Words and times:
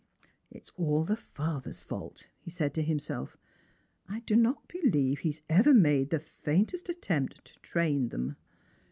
"It 0.49 0.63
is 0.63 0.71
all 0.77 1.03
the 1.03 1.15
father's 1.15 1.83
fault," 1.83 2.27
he 2.39 2.49
said 2.49 2.73
to 2.73 2.81
himself; 2.81 3.37
"I 4.09 4.21
do 4.21 4.35
not 4.35 4.67
believe 4.67 5.19
he 5.19 5.29
has 5.29 5.43
ever 5.47 5.75
made 5.75 6.09
the 6.09 6.19
faintest 6.19 6.89
attempt 6.89 7.45
to 7.45 7.59
train 7.59 8.09
them." 8.09 8.35